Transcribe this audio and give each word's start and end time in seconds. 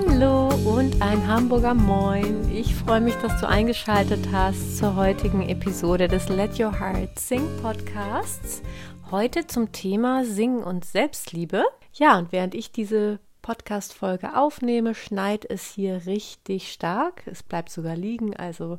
Hallo 0.00 0.48
und 0.64 1.02
ein 1.02 1.26
Hamburger 1.26 1.74
Moin. 1.74 2.48
Ich 2.54 2.72
freue 2.72 3.00
mich, 3.00 3.16
dass 3.16 3.40
du 3.40 3.48
eingeschaltet 3.48 4.28
hast 4.30 4.78
zur 4.78 4.94
heutigen 4.94 5.42
Episode 5.48 6.06
des 6.06 6.28
Let 6.28 6.60
Your 6.60 6.78
Heart 6.78 7.18
Sing 7.18 7.42
Podcasts. 7.60 8.62
Heute 9.10 9.48
zum 9.48 9.72
Thema 9.72 10.24
Singen 10.24 10.62
und 10.62 10.84
Selbstliebe. 10.84 11.64
Ja, 11.94 12.16
und 12.16 12.30
während 12.30 12.54
ich 12.54 12.70
diese 12.70 13.18
Podcast-Folge 13.42 14.36
aufnehme, 14.36 14.94
schneit 14.94 15.44
es 15.44 15.72
hier 15.72 16.06
richtig 16.06 16.70
stark. 16.70 17.26
Es 17.26 17.42
bleibt 17.42 17.70
sogar 17.70 17.96
liegen, 17.96 18.36
also 18.36 18.78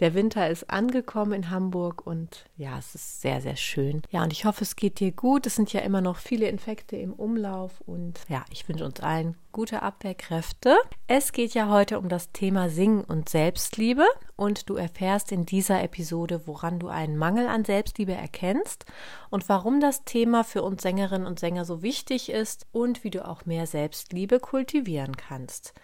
der 0.00 0.14
Winter 0.14 0.48
ist 0.48 0.70
angekommen 0.70 1.32
in 1.32 1.50
Hamburg 1.50 2.06
und 2.06 2.44
ja, 2.56 2.78
es 2.78 2.94
ist 2.94 3.20
sehr, 3.20 3.40
sehr 3.40 3.56
schön. 3.56 4.02
Ja, 4.10 4.22
und 4.22 4.32
ich 4.32 4.44
hoffe, 4.44 4.62
es 4.62 4.76
geht 4.76 5.00
dir 5.00 5.12
gut. 5.12 5.46
Es 5.46 5.56
sind 5.56 5.72
ja 5.72 5.80
immer 5.80 6.00
noch 6.00 6.16
viele 6.16 6.48
Infekte 6.48 6.96
im 6.96 7.12
Umlauf 7.12 7.80
und 7.86 8.20
ja, 8.28 8.44
ich 8.50 8.68
wünsche 8.68 8.84
uns 8.84 9.00
allen 9.00 9.36
gute 9.50 9.82
Abwehrkräfte. 9.82 10.76
Es 11.08 11.32
geht 11.32 11.54
ja 11.54 11.68
heute 11.68 11.98
um 11.98 12.08
das 12.08 12.30
Thema 12.30 12.70
Singen 12.70 13.02
und 13.02 13.28
Selbstliebe 13.28 14.04
und 14.36 14.70
du 14.70 14.76
erfährst 14.76 15.32
in 15.32 15.46
dieser 15.46 15.82
Episode, 15.82 16.42
woran 16.46 16.78
du 16.78 16.86
einen 16.86 17.16
Mangel 17.16 17.48
an 17.48 17.64
Selbstliebe 17.64 18.12
erkennst 18.12 18.84
und 19.30 19.48
warum 19.48 19.80
das 19.80 20.04
Thema 20.04 20.44
für 20.44 20.62
uns 20.62 20.82
Sängerinnen 20.82 21.26
und 21.26 21.40
Sänger 21.40 21.64
so 21.64 21.82
wichtig 21.82 22.30
ist 22.30 22.66
und 22.70 23.02
wie 23.02 23.10
du 23.10 23.26
auch 23.26 23.46
mehr 23.46 23.66
Selbstliebe 23.66 24.38
kultivieren 24.38 25.16
kannst. 25.16 25.74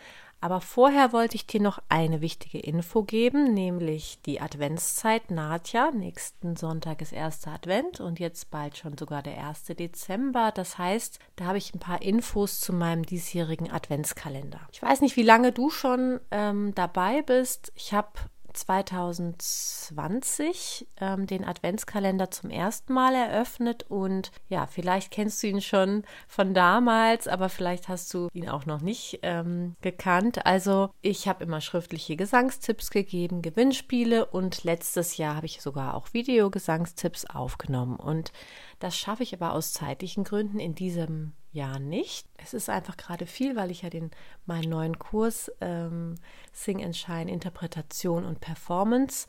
Aber 0.45 0.61
vorher 0.61 1.15
wollte 1.15 1.37
ich 1.37 1.47
dir 1.47 1.63
noch 1.63 1.79
eine 1.89 2.21
wichtige 2.21 2.59
Info 2.59 3.03
geben, 3.03 3.55
nämlich 3.55 4.21
die 4.27 4.43
Adventszeit 4.43 5.31
naht 5.31 5.73
ja. 5.73 5.91
Nächsten 5.91 6.55
Sonntag 6.55 7.01
ist 7.01 7.15
erster 7.15 7.53
Advent 7.53 7.99
und 7.99 8.21
jetzt 8.21 8.51
bald 8.51 8.77
schon 8.77 8.99
sogar 8.99 9.23
der 9.23 9.43
1. 9.43 9.65
Dezember. 9.69 10.53
Das 10.55 10.77
heißt, 10.77 11.19
da 11.37 11.47
habe 11.47 11.57
ich 11.57 11.73
ein 11.73 11.79
paar 11.79 12.03
Infos 12.03 12.61
zu 12.61 12.75
meinem 12.75 13.07
diesjährigen 13.07 13.73
Adventskalender. 13.73 14.61
Ich 14.71 14.83
weiß 14.83 15.01
nicht, 15.01 15.17
wie 15.17 15.23
lange 15.23 15.51
du 15.51 15.71
schon 15.71 16.21
ähm, 16.31 16.75
dabei 16.75 17.23
bist. 17.23 17.73
Ich 17.75 17.95
habe 17.95 18.11
2020 18.55 20.89
ähm, 21.01 21.27
den 21.27 21.45
Adventskalender 21.45 22.31
zum 22.31 22.51
ersten 22.51 22.95
Mal 22.95 23.15
eröffnet 23.15 23.85
und 23.89 24.31
ja, 24.49 24.67
vielleicht 24.67 25.11
kennst 25.11 25.43
du 25.43 25.49
ihn 25.49 25.61
schon 25.61 26.05
von 26.29 26.55
damals, 26.55 27.29
aber 27.29 27.49
vielleicht 27.49 27.89
hast 27.89 28.15
du 28.15 28.29
ihn 28.33 28.49
auch 28.49 28.67
noch 28.67 28.81
nicht 28.81 29.21
ähm, 29.23 29.75
gekannt. 29.83 30.47
Also 30.47 30.91
ich 31.03 31.29
habe 31.29 31.45
immer 31.45 31.61
schriftliche 31.61 32.17
Gesangstipps 32.17 32.91
gegeben, 32.91 33.43
Gewinnspiele 33.43 34.27
und 34.27 34.65
letztes 34.65 35.17
Jahr 35.17 35.37
habe 35.37 35.47
ich 35.47 35.61
sogar 35.61 35.95
auch 35.95 36.13
Videogesangstipps 36.13 37.27
aufgenommen 37.27 37.97
und 37.97 38.33
das 38.79 38.97
schaffe 38.97 39.23
ich 39.23 39.35
aber 39.35 39.53
aus 39.53 39.73
zeitlichen 39.73 40.25
Gründen 40.25 40.61
in 40.61 40.75
diesem 40.75 41.33
Jahr 41.55 41.79
nicht. 41.79 42.27
Es 42.37 42.53
ist 42.53 42.69
einfach 42.69 42.97
gerade 42.97 43.27
viel, 43.27 43.57
weil 43.57 43.71
ich 43.71 43.83
ja 43.83 43.91
den 43.91 44.11
meinen 44.45 44.69
neuen 44.69 44.99
Kurs 44.99 45.51
ähm, 45.61 46.17
Sing 46.53 46.85
and 46.85 46.97
Shine 46.97 47.31
Interpretation 47.31 48.25
und 48.25 48.41
Performance 48.41 49.27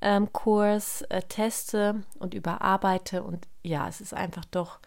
ähm, 0.00 0.32
Kurs 0.32 1.02
äh, 1.02 1.22
teste 1.22 2.02
und 2.18 2.34
überarbeite 2.34 3.22
und 3.22 3.46
ja, 3.62 3.88
es 3.88 4.00
ist 4.00 4.14
einfach 4.14 4.44
doch 4.46 4.80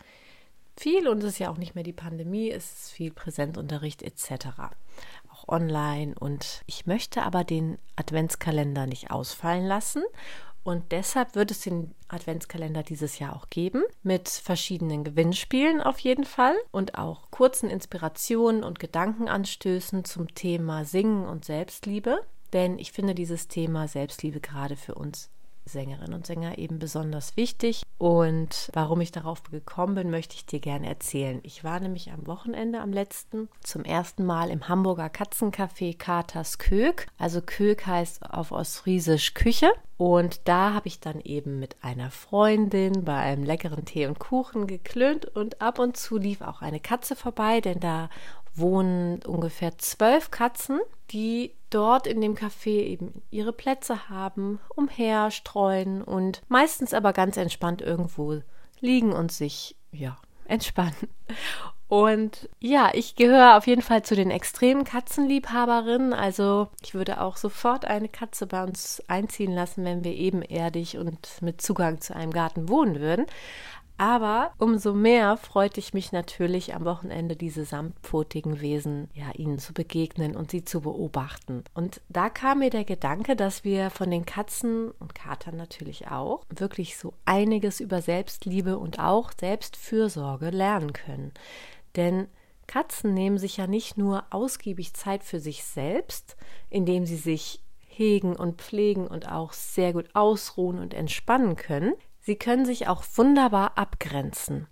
viel 0.75 1.07
und 1.07 1.19
es 1.19 1.33
ist 1.33 1.39
ja 1.39 1.49
auch 1.51 1.57
nicht 1.57 1.75
mehr 1.75 1.83
die 1.83 1.93
Pandemie, 1.93 2.49
es 2.49 2.85
ist 2.85 2.91
viel 2.91 3.11
Präsenzunterricht 3.11 4.01
etc. 4.01 4.47
Auch 5.31 5.47
online 5.47 6.15
und 6.19 6.63
ich 6.65 6.85
möchte 6.87 7.23
aber 7.23 7.43
den 7.43 7.77
Adventskalender 7.95 8.87
nicht 8.87 9.11
ausfallen 9.11 9.65
lassen 9.65 10.03
und 10.63 10.91
deshalb 10.91 11.35
wird 11.35 11.51
es 11.51 11.61
den 11.61 11.93
Adventskalender 12.07 12.83
dieses 12.83 13.19
Jahr 13.19 13.35
auch 13.35 13.49
geben, 13.49 13.83
mit 14.01 14.29
verschiedenen 14.29 15.03
Gewinnspielen 15.03 15.81
auf 15.81 15.99
jeden 15.99 16.23
Fall 16.23 16.55
und 16.71 16.97
auch 16.97 17.29
kurzen 17.31 17.69
Inspirationen 17.69 18.63
und 18.63 18.79
Gedankenanstößen 18.79 20.05
zum 20.05 20.33
Thema 20.33 20.85
Singen 20.85 21.25
und 21.25 21.43
Selbstliebe. 21.43 22.21
Denn 22.53 22.79
ich 22.79 22.91
finde 22.91 23.15
dieses 23.15 23.47
Thema 23.47 23.87
Selbstliebe 23.87 24.39
gerade 24.39 24.77
für 24.77 24.95
uns 24.95 25.32
Sängerinnen 25.65 26.13
und 26.13 26.25
Sänger 26.25 26.57
eben 26.57 26.79
besonders 26.79 27.37
wichtig. 27.37 27.83
Und 27.97 28.69
warum 28.73 29.01
ich 29.01 29.11
darauf 29.11 29.43
gekommen 29.43 29.95
bin, 29.95 30.09
möchte 30.09 30.35
ich 30.35 30.45
dir 30.45 30.59
gerne 30.59 30.87
erzählen. 30.87 31.39
Ich 31.43 31.63
war 31.63 31.79
nämlich 31.79 32.11
am 32.11 32.27
Wochenende, 32.27 32.81
am 32.81 32.91
letzten, 32.91 33.49
zum 33.61 33.83
ersten 33.83 34.25
Mal 34.25 34.49
im 34.49 34.67
Hamburger 34.67 35.07
Katzencafé 35.07 35.97
Katers 35.97 36.57
Kög. 36.57 37.07
Also 37.17 37.41
Kög 37.41 37.85
heißt 37.85 38.29
auf 38.31 38.51
Ostfriesisch 38.51 39.33
Küche. 39.33 39.71
Und 39.97 40.41
da 40.45 40.73
habe 40.73 40.87
ich 40.87 40.99
dann 40.99 41.21
eben 41.21 41.59
mit 41.59 41.77
einer 41.81 42.11
Freundin 42.11 43.05
bei 43.05 43.15
einem 43.15 43.43
leckeren 43.43 43.85
Tee 43.85 44.07
und 44.07 44.19
Kuchen 44.19 44.67
geklönt 44.67 45.25
und 45.25 45.61
ab 45.61 45.79
und 45.79 45.95
zu 45.95 46.17
lief 46.17 46.41
auch 46.41 46.61
eine 46.61 46.79
Katze 46.79 47.15
vorbei, 47.15 47.61
denn 47.61 47.79
da 47.79 48.09
wohnen 48.55 49.21
ungefähr 49.23 49.77
zwölf 49.77 50.31
Katzen, 50.31 50.79
die 51.11 51.53
dort 51.69 52.07
in 52.07 52.21
dem 52.21 52.35
Café 52.35 52.81
eben 52.83 53.23
ihre 53.31 53.53
Plätze 53.53 54.09
haben, 54.09 54.59
umherstreuen 54.75 56.01
und 56.01 56.41
meistens 56.47 56.93
aber 56.93 57.13
ganz 57.13 57.37
entspannt 57.37 57.81
irgendwo 57.81 58.41
liegen 58.79 59.13
und 59.13 59.31
sich, 59.31 59.75
ja, 59.91 60.17
entspannen. 60.45 61.09
Und 61.87 62.49
ja, 62.59 62.89
ich 62.93 63.15
gehöre 63.15 63.55
auf 63.55 63.67
jeden 63.67 63.83
Fall 63.83 64.01
zu 64.01 64.15
den 64.15 64.31
extremen 64.31 64.83
Katzenliebhaberinnen. 64.83 66.13
Also 66.13 66.69
ich 66.81 66.95
würde 66.95 67.21
auch 67.21 67.37
sofort 67.37 67.85
eine 67.85 68.09
Katze 68.09 68.47
bei 68.47 68.63
uns 68.63 69.03
einziehen 69.07 69.53
lassen, 69.53 69.85
wenn 69.85 70.03
wir 70.03 70.13
ebenerdig 70.13 70.97
und 70.97 71.41
mit 71.41 71.61
Zugang 71.61 72.01
zu 72.01 72.15
einem 72.15 72.31
Garten 72.31 72.67
wohnen 72.67 72.99
würden. 72.99 73.27
Aber 73.97 74.51
umso 74.57 74.93
mehr 74.93 75.37
freute 75.37 75.79
ich 75.79 75.93
mich 75.93 76.11
natürlich 76.11 76.73
am 76.73 76.83
Wochenende, 76.83 77.35
diese 77.35 77.63
samtpfotigen 77.63 78.59
Wesen, 78.59 79.09
ja, 79.13 79.31
ihnen 79.35 79.59
zu 79.59 79.73
begegnen 79.73 80.35
und 80.35 80.51
sie 80.51 80.65
zu 80.65 80.81
beobachten. 80.81 81.63
Und 81.73 82.01
da 82.09 82.29
kam 82.29 82.59
mir 82.59 82.69
der 82.69 82.85
Gedanke, 82.85 83.35
dass 83.35 83.63
wir 83.63 83.91
von 83.91 84.09
den 84.09 84.25
Katzen 84.25 84.91
und 84.99 85.13
Katern 85.13 85.57
natürlich 85.57 86.07
auch 86.07 86.43
wirklich 86.49 86.97
so 86.97 87.13
einiges 87.25 87.79
über 87.79 88.01
Selbstliebe 88.01 88.77
und 88.77 88.99
auch 88.99 89.31
Selbstfürsorge 89.39 90.49
lernen 90.49 90.93
können. 90.93 91.31
Denn 91.95 92.27
Katzen 92.65 93.13
nehmen 93.13 93.37
sich 93.37 93.57
ja 93.57 93.67
nicht 93.67 93.97
nur 93.97 94.23
ausgiebig 94.31 94.93
Zeit 94.93 95.23
für 95.23 95.39
sich 95.39 95.63
selbst, 95.63 96.35
indem 96.69 97.05
sie 97.05 97.17
sich 97.17 97.61
hegen 97.85 98.35
und 98.35 98.61
pflegen 98.61 99.07
und 99.07 99.31
auch 99.31 99.53
sehr 99.53 99.93
gut 99.93 100.09
ausruhen 100.13 100.79
und 100.79 100.93
entspannen 100.93 101.55
können. 101.55 101.93
Sie 102.23 102.37
können 102.37 102.65
sich 102.65 102.87
auch 102.87 103.03
wunderbar 103.15 103.77
abgrenzen. 103.77 104.67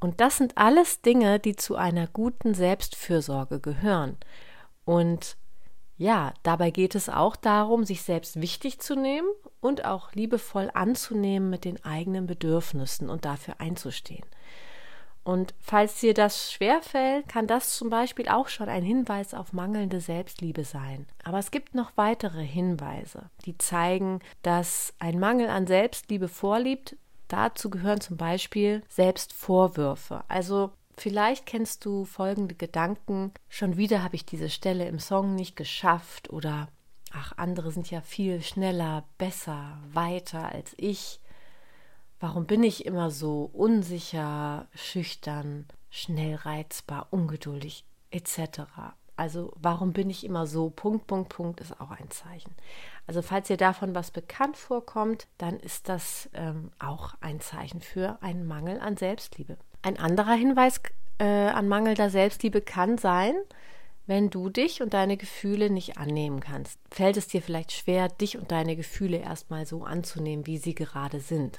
Und 0.00 0.20
das 0.20 0.36
sind 0.36 0.58
alles 0.58 1.00
Dinge, 1.00 1.38
die 1.38 1.54
zu 1.54 1.76
einer 1.76 2.08
guten 2.08 2.54
Selbstfürsorge 2.54 3.60
gehören. 3.60 4.16
Und 4.84 5.36
ja, 5.96 6.34
dabei 6.42 6.70
geht 6.70 6.94
es 6.94 7.08
auch 7.08 7.36
darum, 7.36 7.84
sich 7.84 8.02
selbst 8.02 8.40
wichtig 8.40 8.80
zu 8.80 8.96
nehmen 8.96 9.28
und 9.60 9.84
auch 9.84 10.12
liebevoll 10.12 10.70
anzunehmen 10.74 11.50
mit 11.50 11.64
den 11.64 11.84
eigenen 11.84 12.26
Bedürfnissen 12.26 13.08
und 13.08 13.24
dafür 13.24 13.60
einzustehen. 13.60 14.24
Und 15.28 15.52
falls 15.60 16.00
dir 16.00 16.14
das 16.14 16.50
schwerfällt, 16.50 17.28
kann 17.28 17.46
das 17.46 17.76
zum 17.76 17.90
Beispiel 17.90 18.28
auch 18.28 18.48
schon 18.48 18.70
ein 18.70 18.82
Hinweis 18.82 19.34
auf 19.34 19.52
mangelnde 19.52 20.00
Selbstliebe 20.00 20.64
sein. 20.64 21.06
Aber 21.22 21.38
es 21.38 21.50
gibt 21.50 21.74
noch 21.74 21.92
weitere 21.96 22.42
Hinweise, 22.42 23.28
die 23.44 23.58
zeigen, 23.58 24.20
dass 24.40 24.94
ein 24.98 25.18
Mangel 25.18 25.50
an 25.50 25.66
Selbstliebe 25.66 26.28
vorliegt. 26.28 26.96
Dazu 27.28 27.68
gehören 27.68 28.00
zum 28.00 28.16
Beispiel 28.16 28.82
Selbstvorwürfe. 28.88 30.24
Also 30.28 30.70
Vielleicht 30.96 31.44
kennst 31.44 31.84
du 31.84 32.06
folgende 32.06 32.54
Gedanken. 32.54 33.32
Schon 33.50 33.76
wieder 33.76 34.02
habe 34.02 34.16
ich 34.16 34.24
diese 34.24 34.48
Stelle 34.48 34.88
im 34.88 34.98
Song 34.98 35.34
nicht 35.34 35.56
geschafft 35.56 36.30
oder 36.30 36.68
ach, 37.12 37.34
andere 37.36 37.70
sind 37.70 37.90
ja 37.90 38.00
viel 38.00 38.40
schneller, 38.40 39.04
besser, 39.18 39.78
weiter 39.92 40.50
als 40.50 40.74
ich. 40.78 41.20
Warum 42.20 42.46
bin 42.46 42.62
ich 42.64 42.84
immer 42.84 43.10
so 43.10 43.50
unsicher, 43.52 44.66
schüchtern, 44.74 45.66
schnell 45.90 46.34
reizbar, 46.34 47.06
ungeduldig 47.10 47.84
etc.? 48.10 48.62
Also 49.16 49.52
warum 49.56 49.92
bin 49.92 50.10
ich 50.10 50.24
immer 50.24 50.46
so? 50.46 50.70
Punkt, 50.70 51.06
Punkt, 51.06 51.28
Punkt 51.30 51.60
ist 51.60 51.80
auch 51.80 51.90
ein 51.90 52.10
Zeichen. 52.10 52.54
Also 53.06 53.22
falls 53.22 53.48
dir 53.48 53.56
davon 53.56 53.94
was 53.94 54.10
bekannt 54.10 54.56
vorkommt, 54.56 55.26
dann 55.38 55.58
ist 55.58 55.88
das 55.88 56.28
ähm, 56.34 56.70
auch 56.78 57.14
ein 57.20 57.40
Zeichen 57.40 57.80
für 57.80 58.18
einen 58.20 58.46
Mangel 58.46 58.80
an 58.80 58.96
Selbstliebe. 58.96 59.56
Ein 59.82 59.98
anderer 59.98 60.34
Hinweis 60.34 60.80
äh, 61.18 61.24
an 61.24 61.68
mangelnder 61.68 62.10
Selbstliebe 62.10 62.60
kann 62.60 62.98
sein, 62.98 63.34
wenn 64.06 64.30
du 64.30 64.48
dich 64.48 64.82
und 64.82 64.94
deine 64.94 65.16
Gefühle 65.16 65.70
nicht 65.70 65.98
annehmen 65.98 66.40
kannst. 66.40 66.78
Fällt 66.90 67.16
es 67.16 67.28
dir 67.28 67.42
vielleicht 67.42 67.72
schwer, 67.72 68.08
dich 68.08 68.38
und 68.38 68.50
deine 68.50 68.76
Gefühle 68.76 69.18
erstmal 69.18 69.66
so 69.66 69.84
anzunehmen, 69.84 70.46
wie 70.46 70.58
sie 70.58 70.74
gerade 70.74 71.20
sind. 71.20 71.58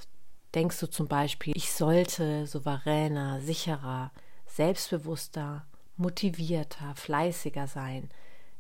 Denkst 0.56 0.80
du 0.80 0.90
zum 0.90 1.08
Beispiel, 1.08 1.54
ich 1.56 1.72
sollte 1.72 2.48
souveräner, 2.48 3.40
sicherer, 3.40 4.12
selbstbewusster, 4.48 5.66
motivierter, 5.96 6.96
fleißiger 6.96 7.68
sein? 7.68 8.10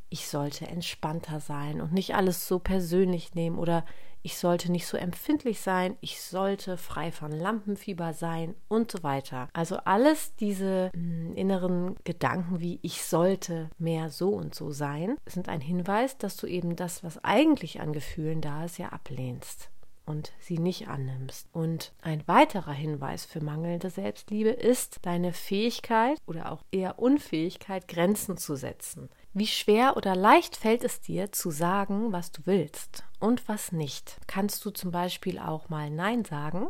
Ich 0.09 0.27
sollte 0.27 0.67
entspannter 0.67 1.39
sein 1.39 1.81
und 1.81 1.91
nicht 1.91 2.15
alles 2.15 2.47
so 2.47 2.59
persönlich 2.59 3.33
nehmen 3.33 3.57
oder 3.57 3.85
ich 4.21 4.37
sollte 4.37 4.71
nicht 4.71 4.85
so 4.85 4.97
empfindlich 4.97 5.61
sein, 5.61 5.95
ich 6.01 6.21
sollte 6.21 6.77
frei 6.77 7.11
von 7.11 7.31
Lampenfieber 7.31 8.13
sein 8.13 8.53
und 8.67 8.91
so 8.91 9.01
weiter. 9.01 9.47
Also 9.53 9.77
alles 9.77 10.35
diese 10.35 10.91
mh, 10.93 10.99
hm, 11.29 11.33
inneren 11.35 11.95
Gedanken 12.03 12.59
wie 12.59 12.79
ich 12.83 13.03
sollte 13.03 13.69
mehr 13.79 14.09
so 14.09 14.29
und 14.29 14.53
so 14.53 14.71
sein, 14.71 15.15
sind 15.25 15.49
ein 15.49 15.61
Hinweis, 15.61 16.17
dass 16.17 16.35
du 16.37 16.45
eben 16.45 16.75
das, 16.75 17.03
was 17.03 17.23
eigentlich 17.23 17.79
an 17.81 17.93
Gefühlen 17.93 18.41
da 18.41 18.65
ist, 18.65 18.77
ja 18.77 18.89
ablehnst 18.89 19.69
und 20.09 20.31
sie 20.39 20.57
nicht 20.57 20.87
annimmst. 20.87 21.47
Und 21.53 21.93
ein 22.01 22.27
weiterer 22.27 22.73
Hinweis 22.73 23.25
für 23.25 23.43
mangelnde 23.43 23.91
Selbstliebe 23.91 24.49
ist 24.49 24.97
deine 25.03 25.33
Fähigkeit 25.33 26.17
oder 26.25 26.51
auch 26.51 26.63
eher 26.71 26.97
Unfähigkeit, 26.97 27.87
Grenzen 27.87 28.35
zu 28.35 28.55
setzen. 28.55 29.09
Wie 29.33 29.45
schwer 29.45 29.95
oder 29.95 30.15
leicht 30.15 30.57
fällt 30.57 30.83
es 30.83 30.99
dir 30.99 31.31
zu 31.31 31.51
sagen, 31.51 32.11
was 32.11 32.31
du 32.31 32.41
willst 32.45 33.03
und 33.19 33.47
was 33.47 33.71
nicht? 33.71 34.17
Kannst 34.25 34.65
du 34.65 34.71
zum 34.71 34.89
Beispiel 34.89 35.37
auch 35.37 35.69
mal 35.69 35.91
Nein 35.91 36.25
sagen, 36.25 36.69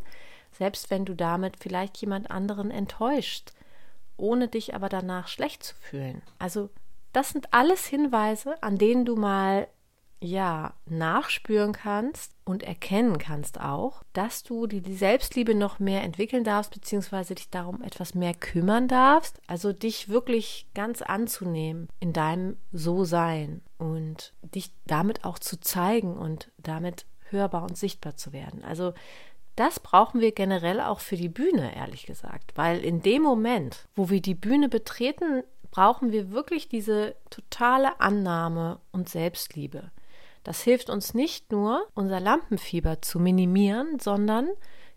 selbst 0.51 0.89
wenn 0.89 1.05
du 1.05 1.15
damit 1.15 1.55
vielleicht 1.57 1.95
jemand 1.97 2.29
anderen 2.31 2.71
enttäuscht, 2.71 3.53
ohne 4.17 4.49
dich 4.49 4.75
aber 4.75 4.89
danach 4.89 5.29
schlecht 5.29 5.63
zu 5.63 5.75
fühlen? 5.75 6.21
Also 6.39 6.69
das 7.13 7.29
sind 7.29 7.53
alles 7.53 7.85
Hinweise, 7.85 8.61
an 8.61 8.77
denen 8.77 9.05
du 9.05 9.15
mal 9.15 9.69
ja, 10.21 10.73
nachspüren 10.85 11.71
kannst 11.71 12.33
und 12.43 12.63
erkennen 12.63 13.17
kannst 13.17 13.59
auch, 13.59 14.03
dass 14.11 14.43
du 14.43 14.67
die, 14.67 14.81
Selbstliebe 14.93 15.55
noch 15.55 15.79
mehr 15.79 16.03
entwickeln 16.03 16.43
darfst, 16.43 16.71
beziehungsweise 16.71 17.35
dich 17.35 17.49
darum 17.49 17.81
etwas 17.81 18.15
mehr 18.15 18.33
kümmern 18.33 18.87
darfst. 18.87 19.39
Also 19.47 19.71
dich 19.71 20.09
wirklich 20.09 20.67
ganz 20.73 21.01
anzunehmen 21.01 21.87
in 21.99 22.11
deinem 22.11 22.57
So-Sein 22.73 23.61
und 23.77 24.33
dich 24.41 24.71
damit 24.87 25.23
auch 25.23 25.39
zu 25.39 25.59
zeigen 25.59 26.17
und 26.17 26.51
damit 26.57 27.05
hörbar 27.29 27.63
und 27.63 27.77
sichtbar 27.77 28.17
zu 28.17 28.33
werden. 28.33 28.63
Also 28.65 28.93
das 29.55 29.79
brauchen 29.79 30.21
wir 30.21 30.31
generell 30.31 30.81
auch 30.81 30.99
für 30.99 31.17
die 31.17 31.29
Bühne, 31.29 31.75
ehrlich 31.75 32.05
gesagt, 32.05 32.53
weil 32.55 32.79
in 32.79 33.01
dem 33.01 33.21
Moment, 33.21 33.87
wo 33.95 34.09
wir 34.09 34.21
die 34.21 34.35
Bühne 34.35 34.69
betreten, 34.69 35.43
brauchen 35.71 36.11
wir 36.11 36.31
wirklich 36.31 36.67
diese 36.67 37.15
totale 37.29 37.99
Annahme 37.99 38.79
und 38.91 39.09
Selbstliebe. 39.09 39.91
Das 40.43 40.61
hilft 40.61 40.89
uns 40.89 41.13
nicht 41.13 41.51
nur, 41.51 41.87
unser 41.93 42.19
Lampenfieber 42.19 43.01
zu 43.01 43.19
minimieren, 43.19 43.99
sondern 43.99 44.49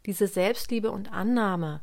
diese 0.06 0.26
Selbstliebe 0.26 0.90
und 0.90 1.12
Annahme, 1.12 1.80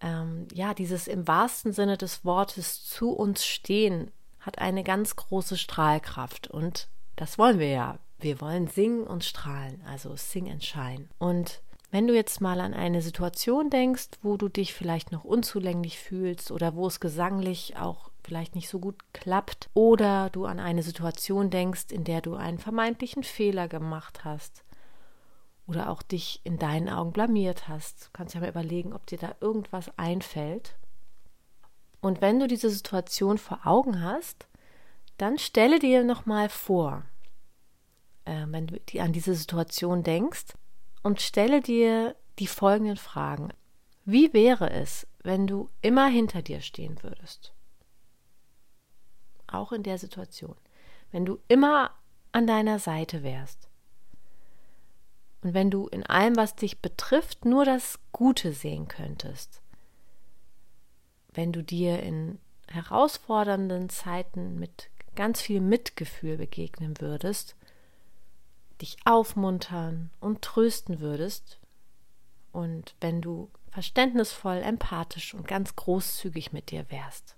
ähm, 0.00 0.46
ja, 0.52 0.74
dieses 0.74 1.06
im 1.06 1.26
wahrsten 1.28 1.72
Sinne 1.72 1.96
des 1.96 2.24
Wortes 2.24 2.84
zu 2.84 3.10
uns 3.10 3.44
stehen, 3.44 4.10
hat 4.40 4.58
eine 4.58 4.82
ganz 4.82 5.16
große 5.16 5.56
Strahlkraft. 5.56 6.48
Und 6.48 6.88
das 7.16 7.38
wollen 7.38 7.58
wir 7.58 7.68
ja. 7.68 7.98
Wir 8.18 8.40
wollen 8.40 8.68
singen 8.68 9.04
und 9.04 9.24
strahlen, 9.24 9.82
also 9.86 10.14
sing 10.16 10.50
and 10.50 10.64
shine. 10.64 11.08
Und 11.18 11.60
wenn 11.90 12.06
du 12.06 12.14
jetzt 12.14 12.40
mal 12.40 12.60
an 12.60 12.72
eine 12.72 13.02
Situation 13.02 13.68
denkst, 13.68 14.10
wo 14.22 14.36
du 14.36 14.48
dich 14.48 14.74
vielleicht 14.74 15.12
noch 15.12 15.24
unzulänglich 15.24 15.98
fühlst 15.98 16.50
oder 16.50 16.74
wo 16.74 16.86
es 16.86 17.00
gesanglich 17.00 17.76
auch 17.76 18.11
vielleicht 18.24 18.54
nicht 18.54 18.68
so 18.68 18.78
gut 18.78 18.96
klappt 19.12 19.70
oder 19.74 20.30
du 20.30 20.44
an 20.44 20.60
eine 20.60 20.82
Situation 20.82 21.50
denkst, 21.50 21.86
in 21.90 22.04
der 22.04 22.20
du 22.20 22.34
einen 22.34 22.58
vermeintlichen 22.58 23.22
Fehler 23.22 23.68
gemacht 23.68 24.24
hast 24.24 24.64
oder 25.66 25.90
auch 25.90 26.02
dich 26.02 26.40
in 26.44 26.58
deinen 26.58 26.88
Augen 26.88 27.12
blamiert 27.12 27.68
hast. 27.68 28.06
Du 28.06 28.08
kannst 28.12 28.34
ja 28.34 28.40
mal 28.40 28.48
überlegen, 28.48 28.92
ob 28.92 29.06
dir 29.06 29.18
da 29.18 29.34
irgendwas 29.40 29.96
einfällt. 29.98 30.76
Und 32.00 32.20
wenn 32.20 32.40
du 32.40 32.48
diese 32.48 32.70
Situation 32.70 33.38
vor 33.38 33.60
Augen 33.64 34.02
hast, 34.02 34.48
dann 35.18 35.38
stelle 35.38 35.78
dir 35.78 36.02
nochmal 36.04 36.48
vor, 36.48 37.04
äh, 38.24 38.44
wenn 38.48 38.66
du 38.66 38.78
an 39.00 39.12
diese 39.12 39.34
Situation 39.34 40.02
denkst, 40.02 40.54
und 41.02 41.20
stelle 41.20 41.60
dir 41.60 42.16
die 42.38 42.46
folgenden 42.46 42.96
Fragen. 42.96 43.52
Wie 44.04 44.32
wäre 44.32 44.70
es, 44.70 45.06
wenn 45.22 45.46
du 45.46 45.68
immer 45.80 46.08
hinter 46.08 46.42
dir 46.42 46.60
stehen 46.60 47.02
würdest? 47.02 47.52
Auch 49.54 49.72
in 49.72 49.82
der 49.82 49.98
Situation, 49.98 50.56
wenn 51.10 51.24
du 51.24 51.38
immer 51.48 51.90
an 52.32 52.46
deiner 52.46 52.78
Seite 52.78 53.22
wärst 53.22 53.68
und 55.42 55.54
wenn 55.54 55.70
du 55.70 55.88
in 55.88 56.04
allem, 56.06 56.36
was 56.36 56.54
dich 56.54 56.80
betrifft, 56.80 57.44
nur 57.44 57.64
das 57.64 57.98
Gute 58.12 58.52
sehen 58.52 58.88
könntest, 58.88 59.60
wenn 61.34 61.52
du 61.52 61.62
dir 61.62 62.02
in 62.02 62.38
herausfordernden 62.68 63.88
Zeiten 63.88 64.58
mit 64.58 64.88
ganz 65.14 65.42
viel 65.42 65.60
Mitgefühl 65.60 66.38
begegnen 66.38 67.00
würdest, 67.00 67.56
dich 68.80 68.96
aufmuntern 69.04 70.10
und 70.20 70.42
trösten 70.42 71.00
würdest 71.00 71.58
und 72.52 72.94
wenn 73.00 73.20
du 73.20 73.50
verständnisvoll, 73.70 74.58
empathisch 74.58 75.34
und 75.34 75.48
ganz 75.48 75.76
großzügig 75.76 76.52
mit 76.52 76.70
dir 76.70 76.90
wärst. 76.90 77.36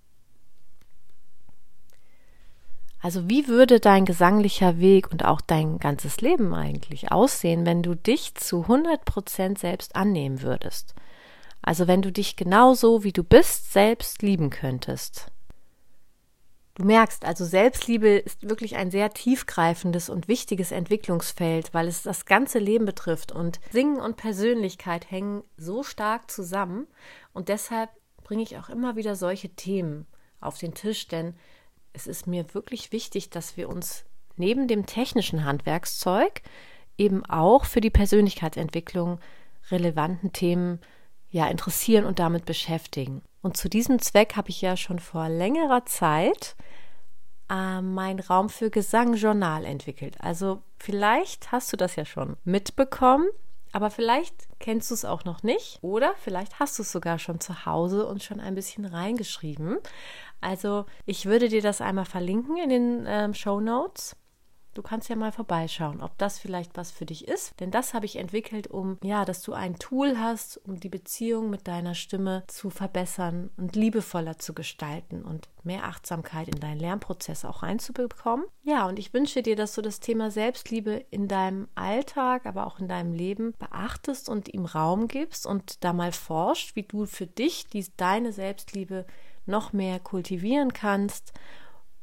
Also 3.05 3.29
wie 3.29 3.49
würde 3.49 3.81
dein 3.81 4.07
gesanglicher 4.07 4.79
Weg 4.79 5.13
und 5.13 5.27
auch 5.27 5.43
dein 5.43 5.79
ganzes 5.79 6.23
Leben 6.23 6.55
eigentlich 6.55 7.13
aussehen, 7.13 7.67
wenn 7.67 7.83
du 7.83 7.95
dich 7.95 8.35
zu 8.35 8.63
100 8.63 9.05
Prozent 9.05 9.59
selbst 9.59 9.95
annehmen 9.95 10.41
würdest? 10.41 10.95
Also 11.61 11.87
wenn 11.87 12.01
du 12.01 12.11
dich 12.11 12.35
genauso 12.35 13.05
wie 13.05 13.13
du 13.13 13.23
bist 13.23 13.75
selbst 13.75 14.23
lieben 14.23 14.49
könntest. 14.49 15.27
Du 16.77 16.87
merkst, 16.87 17.27
also 17.27 17.45
Selbstliebe 17.45 18.09
ist 18.09 18.49
wirklich 18.49 18.77
ein 18.77 18.91
sehr 18.91 19.13
tiefgreifendes 19.13 20.09
und 20.09 20.27
wichtiges 20.27 20.73
Entwicklungsfeld, 20.73 21.75
weil 21.75 21.89
es 21.89 22.05
das 22.05 22.25
ganze 22.25 22.59
Leben 22.59 22.87
betrifft 22.87 23.33
und 23.33 23.61
Singen 23.71 24.01
und 24.01 24.17
Persönlichkeit 24.17 25.11
hängen 25.11 25.45
so 25.59 25.83
stark 25.83 26.31
zusammen 26.31 26.87
und 27.35 27.51
deshalb 27.51 27.91
bringe 28.23 28.43
ich 28.43 28.57
auch 28.57 28.71
immer 28.71 28.97
wieder 28.97 29.15
solche 29.15 29.51
Themen 29.51 30.07
auf 30.41 30.57
den 30.57 30.73
Tisch, 30.73 31.07
denn 31.07 31.35
es 31.95 32.07
ist 32.07 32.27
mir 32.27 32.53
wirklich 32.53 32.93
wichtig, 32.93 33.31
dass 33.31 33.57
wir 33.57 33.71
uns 33.71 34.05
neben 34.37 34.69
dem 34.69 34.85
technischen 34.85 35.45
Handwerkszeug 35.45 36.43
eben 36.99 37.25
auch 37.25 37.65
für 37.65 37.81
die 37.81 37.91
Persönlichkeitsentwicklung 37.91 39.19
relevanten 39.71 40.33
Themen 40.33 40.81
ja 41.31 41.47
interessieren 41.47 42.05
und 42.05 42.19
damit 42.19 42.45
beschäftigen. 42.45 43.23
Und 43.43 43.57
zu 43.57 43.69
diesem 43.69 44.01
Zweck 44.01 44.37
habe 44.37 44.51
ich 44.51 44.61
ja 44.61 44.77
schon 44.77 44.99
vor 44.99 45.29
längerer 45.29 45.87
Zeit 45.87 46.57
äh, 47.51 47.81
mein 47.81 48.21
Raum 48.21 48.49
für 48.49 48.71
Gesang 48.71 49.15
Journal 49.15 49.65
entwickelt. 49.65 50.17
Also 50.21 50.63
vielleicht 50.79 51.53
hast 51.53 51.73
du 51.73 51.77
das 51.77 51.97
ja 51.97 52.05
schon 52.05 52.37
mitbekommen. 52.45 53.29
Aber 53.75 53.91
vielleicht 53.91 54.47
kennst 54.61 54.93
du 54.93 54.95
es 54.95 55.05
auch 55.05 55.25
noch 55.25 55.43
nicht 55.43 55.81
oder 55.83 56.15
vielleicht 56.23 56.61
hast 56.61 56.79
du 56.79 56.83
es 56.85 56.93
sogar 56.93 57.19
schon 57.19 57.41
zu 57.41 57.67
Hause 57.67 58.07
und 58.07 58.23
schon 58.23 58.39
ein 58.39 58.55
bisschen 58.55 58.85
reingeschrieben. 58.85 59.79
Also 60.41 60.87
ich 61.07 61.27
würde 61.27 61.49
dir 61.49 61.61
das 61.61 61.81
einmal 61.81 62.05
verlinken 62.05 62.57
in 62.57 62.69
den 62.69 63.05
ähm, 63.09 63.35
Show 63.35 63.61
Notes. 63.61 64.15
Du 64.75 64.83
kannst 64.83 65.09
ja 65.09 65.17
mal 65.17 65.33
vorbeischauen, 65.33 66.03
ob 66.03 66.19
das 66.19 66.39
vielleicht 66.39 66.77
was 66.77 66.91
für 66.91 67.07
dich 67.07 67.29
ist. 67.29 67.59
Denn 67.61 67.71
das 67.71 67.95
habe 67.95 68.07
ich 68.07 68.17
entwickelt, 68.17 68.67
um, 68.67 68.99
ja, 69.03 69.25
dass 69.25 69.43
du 69.43 69.53
ein 69.53 69.79
Tool 69.79 70.19
hast, 70.19 70.61
um 70.67 70.81
die 70.81 70.89
Beziehung 70.89 71.49
mit 71.49 71.69
deiner 71.69 71.95
Stimme 71.95 72.43
zu 72.49 72.71
verbessern 72.71 73.51
und 73.57 73.77
liebevoller 73.77 74.39
zu 74.39 74.53
gestalten 74.53 75.23
und 75.23 75.49
mehr 75.63 75.85
Achtsamkeit 75.85 76.49
in 76.49 76.61
deinen 76.61 76.81
Lernprozess 76.81 77.45
auch 77.45 77.63
reinzubekommen. 77.63 78.47
Ja, 78.65 78.87
und 78.89 78.99
ich 78.99 79.15
wünsche 79.15 79.43
dir, 79.43 79.57
dass 79.57 79.75
du 79.75 79.83
das 79.83 80.01
Thema 80.01 80.31
Selbstliebe 80.31 81.05
in 81.11 81.29
deinem 81.29 81.69
Alltag, 81.75 82.47
aber 82.47 82.67
auch 82.67 82.81
in 82.81 82.89
deinem 82.89 83.13
Leben 83.13 83.55
beachtest 83.59 84.29
und 84.29 84.53
ihm 84.53 84.65
Raum 84.65 85.09
gibst 85.09 85.47
und 85.47 85.85
da 85.85 85.93
mal 85.93 86.13
forscht, 86.13 86.75
wie 86.75 86.83
du 86.83 87.07
für 87.07 87.27
dich 87.27 87.69
die, 87.69 87.87
deine 87.97 88.33
Selbstliebe 88.33 89.07
noch 89.47 89.73
mehr 89.73 90.01
kultivieren 90.01 90.73
kannst 90.73 91.33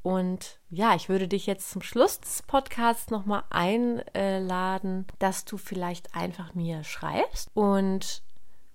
und 0.04 0.60
ja, 0.70 0.96
ich 0.96 1.10
würde 1.10 1.28
dich 1.28 1.46
jetzt 1.46 1.70
zum 1.70 1.82
Schluss 1.82 2.20
des 2.20 2.44
Podcasts 2.44 3.12
nochmal 3.12 3.44
einladen, 3.50 5.06
dass 5.20 5.46
du 5.46 5.58
vielleicht 5.58 6.16
einfach 6.16 6.56
mir 6.56 6.84
schreibst 6.84 7.50
und 7.54 8.24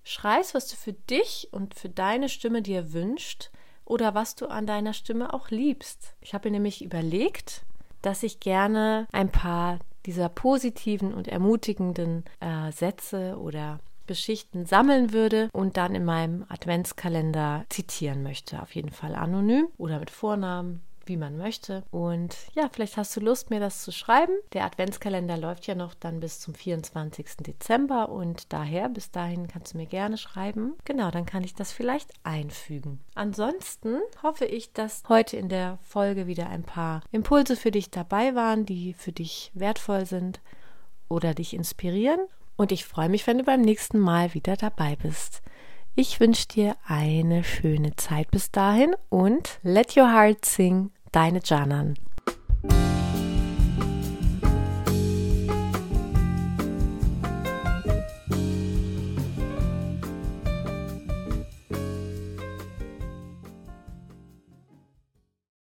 schreibst, 0.05 0.55
was 0.55 0.69
du 0.69 0.77
für 0.77 0.93
dich 0.93 1.49
und 1.51 1.75
für 1.75 1.89
deine 1.89 2.29
Stimme 2.29 2.63
dir 2.63 2.93
wünscht 2.93 3.51
oder 3.85 4.15
was 4.15 4.35
du 4.37 4.47
an 4.47 4.67
deiner 4.67 4.93
Stimme 4.93 5.35
auch 5.35 5.51
liebst. 5.51 6.15
Ich 6.21 6.33
habe 6.33 6.49
mir 6.49 6.55
nämlich 6.55 6.85
überlegt, 6.85 7.65
dass 8.03 8.23
ich 8.23 8.39
gerne 8.39 9.09
ein 9.13 9.33
paar 9.33 9.79
dieser 10.07 10.29
positiven 10.29 11.13
und 11.13 11.27
ermutigenden 11.27 12.25
äh, 12.39 12.71
Sätze 12.71 13.37
oder 13.39 13.81
Geschichten 14.07 14.67
sammeln 14.67 15.13
würde 15.13 15.49
und 15.53 15.77
dann 15.77 15.97
in 15.97 16.05
meinem 16.05 16.45
Adventskalender 16.49 17.65
zitieren 17.69 18.23
möchte. 18.23 18.63
Auf 18.63 18.77
jeden 18.77 18.91
Fall 18.91 19.17
anonym 19.17 19.67
oder 19.79 19.99
mit 19.99 20.11
Vornamen, 20.11 20.83
wie 21.07 21.17
man 21.17 21.37
möchte. 21.37 21.85
Und 21.91 22.37
ja, 22.55 22.69
vielleicht 22.73 22.97
hast 22.97 23.17
du 23.17 23.21
Lust, 23.21 23.51
mir 23.51 23.61
das 23.61 23.83
zu 23.83 23.93
schreiben. 23.93 24.33
Der 24.53 24.65
Adventskalender 24.65 25.37
läuft 25.37 25.67
ja 25.67 25.75
noch 25.75 25.95
dann 25.95 26.21
bis 26.21 26.41
zum 26.41 26.55
24. 26.55 27.39
Dezember 27.39 28.09
und 28.09 28.53
daher 28.53 28.89
bis 28.89 29.11
dahin 29.11 29.49
kannst 29.49 29.75
du 29.75 29.79
mir 29.79 29.87
gerne 29.87 30.19
schreiben. 30.19 30.75
Genau, 30.85 31.11
dann 31.11 31.27
kann 31.27 31.45
ich 31.45 31.55
das 31.55 31.73
vielleicht 31.73 32.13
einfügen. 32.23 33.01
Ansonsten 33.15 33.99
hoffe 34.23 34.45
ich, 34.45 34.73
dass 34.73 35.03
heute 35.09 35.37
in 35.37 35.49
der 35.49 35.79
Folge 35.83 36.27
wieder 36.27 36.49
ein 36.49 36.63
paar 36.63 37.03
Impulse 37.13 37.57
für 37.57 37.71
dich 37.71 37.91
dabei 37.91 38.35
waren, 38.35 38.67
die 38.67 38.93
für 38.95 39.13
dich 39.13 39.51
wertvoll 39.55 40.07
sind. 40.07 40.41
oder 41.09 41.35
dich 41.35 41.55
inspirieren. 41.55 42.19
Und 42.57 42.73
ich 42.73 42.85
freue 42.85 43.09
mich, 43.09 43.27
wenn 43.27 43.39
du 43.39 43.45
beim 43.45 43.61
nächsten 43.61 43.99
Mal 43.99 44.35
wieder 44.35 44.57
dabei 44.57 44.97
bist. 44.97 45.43
Ich 45.95 46.21
wünsche 46.21 46.49
dir 46.49 46.77
eine 46.87 47.45
schöne 47.45 47.97
Zeit 47.97 48.31
bis 48.31 48.51
dahin 48.51 48.95
und 49.09 49.59
let 49.63 49.97
your 49.97 50.13
heart 50.13 50.45
sing, 50.45 50.91
deine 51.17 51.41
Janan. 51.43 51.95